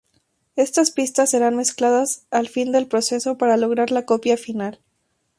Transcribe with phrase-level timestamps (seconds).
[0.55, 4.79] Estas pistas serán mezcladas al final del proceso para lograr la copia final.